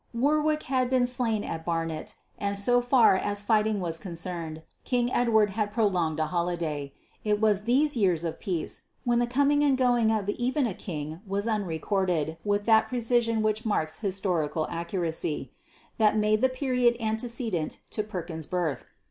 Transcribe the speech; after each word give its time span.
Warwick 0.15 0.63
had 0.63 0.89
been 0.89 1.05
slain 1.05 1.43
at 1.43 1.63
Barnet, 1.63 2.15
and 2.39 2.57
so 2.57 2.81
far 2.81 3.15
as 3.15 3.43
fighting 3.43 3.79
was 3.79 3.99
concerned, 3.99 4.63
King 4.83 5.13
Edward 5.13 5.51
had 5.51 5.69
a 5.69 5.71
prolonged 5.71 6.19
holiday. 6.19 6.91
It 7.23 7.39
was 7.39 7.65
these 7.65 7.95
years 7.95 8.23
of 8.23 8.39
peace 8.39 8.81
when 9.03 9.19
the 9.19 9.27
coming 9.27 9.63
and 9.63 9.77
going 9.77 10.09
of 10.09 10.27
even 10.27 10.65
a 10.65 10.73
king 10.73 11.21
was 11.27 11.45
unrecorded 11.47 12.39
with 12.43 12.65
that 12.65 12.87
precision 12.87 13.43
which 13.43 13.63
marks 13.63 13.97
historical 13.97 14.65
accuracy 14.71 15.51
that 15.99 16.17
made 16.17 16.41
the 16.41 16.49
period 16.49 16.97
antecedent 16.99 17.77
to 17.91 18.01
Perkin's 18.01 18.47
birth. 18.47 18.85